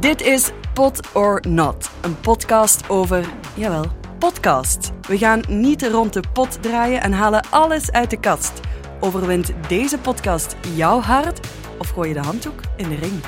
[0.00, 3.84] Dit is Pot or Not, een podcast over, jawel,
[4.18, 4.92] podcast.
[5.08, 8.52] We gaan niet rond de pot draaien en halen alles uit de kast.
[9.00, 11.46] Overwint deze podcast jouw hart
[11.78, 13.20] of gooi je de handdoek in de ring?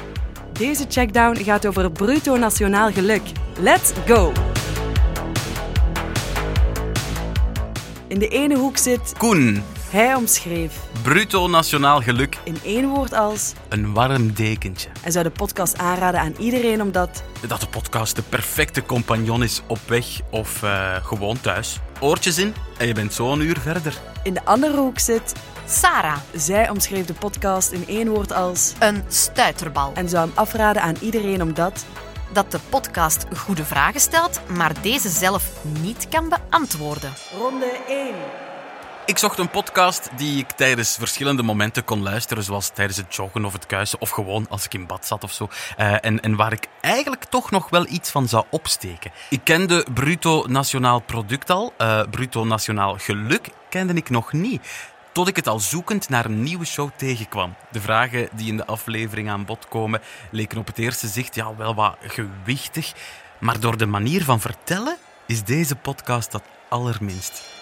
[0.52, 3.22] Deze checkdown gaat over bruto nationaal geluk.
[3.58, 4.32] Let's go!
[8.08, 10.72] In de ene hoek zit Koen, hij omschreef
[11.02, 14.88] bruto nationaal geluk, in één woord als een warm dekentje.
[15.02, 19.62] en zou de podcast aanraden aan iedereen omdat Dat de podcast de perfecte compagnon is
[19.66, 21.78] op weg of eh, gewoon thuis.
[22.00, 23.94] Oortjes in en je bent zo een uur verder.
[24.22, 25.32] in de andere hoek zit
[25.66, 29.92] Sarah, zij omschreef de podcast in één woord als een stuiterbal.
[29.94, 31.84] en zou hem afraden aan iedereen omdat
[32.32, 35.44] Dat de podcast goede vragen stelt, maar deze zelf
[35.82, 37.12] niet kan beantwoorden.
[37.38, 38.14] ronde 1.
[39.10, 43.44] Ik zocht een podcast die ik tijdens verschillende momenten kon luisteren, zoals tijdens het joggen
[43.44, 45.48] of het kuisen, of gewoon als ik in bad zat of zo.
[45.76, 49.10] Eh, en, en waar ik eigenlijk toch nog wel iets van zou opsteken.
[49.30, 54.62] Ik kende Bruto Nationaal Product al, eh, Bruto Nationaal Geluk kende ik nog niet.
[55.12, 57.54] Tot ik het al zoekend naar een nieuwe show tegenkwam.
[57.70, 60.00] De vragen die in de aflevering aan bod komen
[60.30, 62.92] leken op het eerste zicht ja, wel wat gewichtig.
[63.38, 64.96] Maar door de manier van vertellen
[65.26, 67.59] is deze podcast dat allerminst.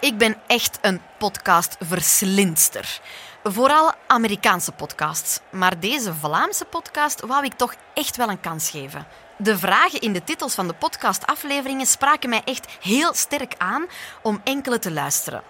[0.00, 3.00] Ik ben echt een podcastverslindster.
[3.42, 5.40] Vooral Amerikaanse podcasts.
[5.50, 9.06] Maar deze Vlaamse podcast wou ik toch echt wel een kans geven.
[9.38, 13.86] De vragen in de titels van de podcastafleveringen spraken mij echt heel sterk aan
[14.22, 15.42] om enkele te luisteren.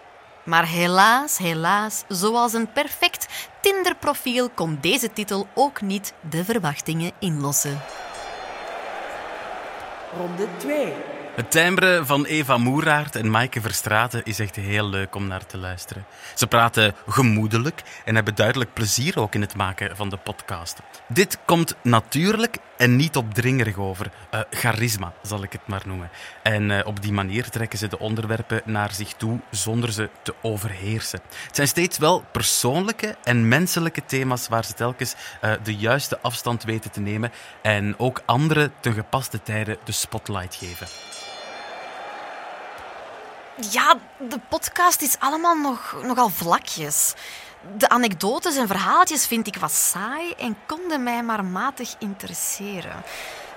[0.44, 7.80] Maar helaas, helaas, zoals een perfect Tinder-profiel kon deze titel ook niet de verwachtingen inlossen.
[10.16, 11.19] Ronde 2.
[11.34, 15.58] Het timbre van Eva Moeraert en Maaike Verstraeten is echt heel leuk om naar te
[15.58, 16.04] luisteren.
[16.34, 20.80] Ze praten gemoedelijk en hebben duidelijk plezier ook in het maken van de podcast.
[21.08, 24.10] Dit komt natuurlijk en niet opdringerig over.
[24.30, 26.10] Eh, charisma, zal ik het maar noemen.
[26.42, 30.34] En eh, op die manier trekken ze de onderwerpen naar zich toe zonder ze te
[30.42, 31.20] overheersen.
[31.46, 36.62] Het zijn steeds wel persoonlijke en menselijke thema's waar ze telkens eh, de juiste afstand
[36.62, 40.86] weten te nemen en ook anderen ten gepaste tijden de spotlight geven.
[43.68, 47.14] Ja, de podcast is allemaal nog, nogal vlakjes.
[47.76, 53.02] De anekdotes en verhaaltjes vind ik wat saai en konden mij maar matig interesseren.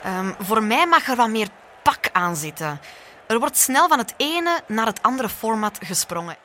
[0.03, 1.47] Ehm, voor mij mag er wat meer
[1.84, 2.81] pak aan zitten.
[3.28, 6.38] Er wordt snel van het ene naar het andere format gesprongen.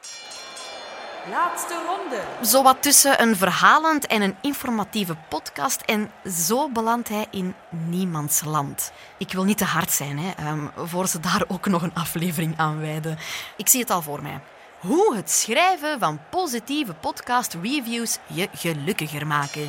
[1.30, 2.22] Laatste ronde.
[2.40, 5.80] Zowat tussen een verhalend en een informatieve podcast.
[5.80, 8.92] En zo belandt hij in niemands land.
[9.18, 12.58] Ik wil niet te hard zijn, hè, ehm, voor ze daar ook nog een aflevering
[12.58, 13.18] aan wijden.
[13.56, 14.40] Ik zie het al voor mij.
[14.78, 19.68] Hoe het schrijven van positieve podcast-reviews je gelukkiger maken.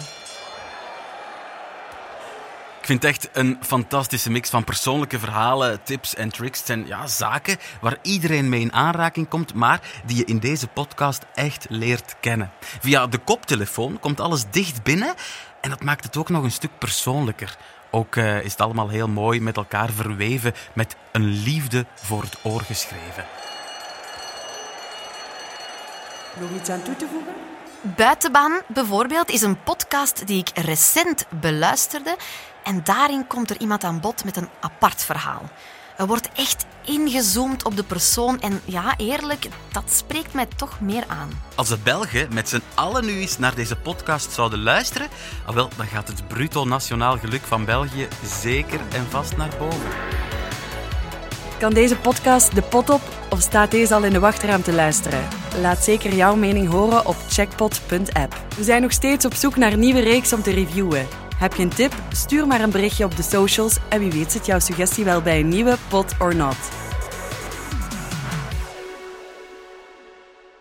[2.89, 6.66] Vind het echt een fantastische mix van persoonlijke verhalen, tips en tricks.
[6.66, 11.25] Zijn ja, zaken waar iedereen mee in aanraking komt, maar die je in deze podcast
[11.33, 12.51] echt leert kennen.
[12.59, 15.13] Via de koptelefoon komt alles dicht binnen
[15.61, 17.57] en dat maakt het ook nog een stuk persoonlijker.
[17.91, 22.38] Ook eh, is het allemaal heel mooi met elkaar verweven met een liefde voor het
[22.44, 23.25] oor geschreven.
[26.39, 27.58] Nog iets aan toe te voegen?
[27.81, 32.17] Buitenbaan bijvoorbeeld is een podcast die ik recent beluisterde.
[32.63, 35.50] En daarin komt er iemand aan bod met een apart verhaal.
[35.97, 38.41] Er wordt echt ingezoomd op de persoon.
[38.41, 41.29] En ja, eerlijk, dat spreekt mij toch meer aan.
[41.56, 45.07] Als de Belgen met z'n allen nu eens naar deze podcast zouden luisteren,
[45.45, 48.07] ah wel, dan gaat het bruto nationaal geluk van België
[48.41, 49.89] zeker en vast naar boven.
[51.59, 55.28] Kan deze podcast de pot op of staat deze al in de wachtruimte te luisteren?
[55.62, 58.35] Laat zeker jouw mening horen op checkpot.app.
[58.57, 61.07] We zijn nog steeds op zoek naar een nieuwe reeks om te reviewen.
[61.35, 61.94] Heb je een tip?
[62.12, 65.39] Stuur maar een berichtje op de socials en wie weet zit jouw suggestie wel bij
[65.39, 66.78] een nieuwe Pot or Not.